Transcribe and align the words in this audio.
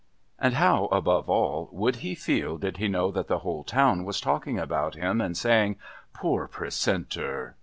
And 0.39 0.55
how, 0.55 0.85
above 0.85 1.29
all, 1.29 1.69
would 1.71 1.97
he 1.97 2.15
feel 2.15 2.57
did 2.57 2.77
he 2.77 2.87
know 2.87 3.11
that 3.11 3.27
the 3.27 3.37
whole 3.37 3.63
town 3.63 4.03
was 4.03 4.19
talking 4.19 4.57
about 4.57 4.95
him 4.95 5.21
and 5.21 5.37
saying 5.37 5.75
"Poor 6.11 6.47
Precentor!"? 6.47 7.53